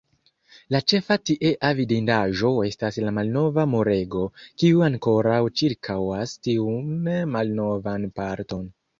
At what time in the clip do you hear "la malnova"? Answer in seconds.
3.03-3.65